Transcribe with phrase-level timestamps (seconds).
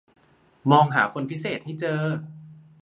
[0.71, 2.01] มองหาคนพิเศษให้เจอ